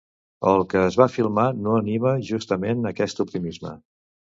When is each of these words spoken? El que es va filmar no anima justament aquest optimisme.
El 0.51 0.63
que 0.71 0.79
es 0.85 0.97
va 1.01 1.07
filmar 1.17 1.47
no 1.67 1.77
anima 1.83 2.17
justament 2.33 2.93
aquest 2.95 3.27
optimisme. 3.29 3.81